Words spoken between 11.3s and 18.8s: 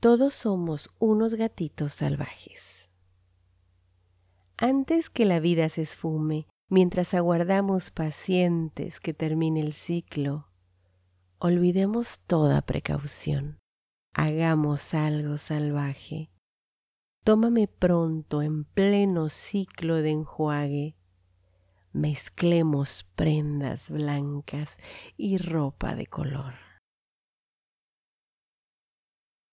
olvidemos toda precaución. Hagamos algo salvaje. Tómame pronto en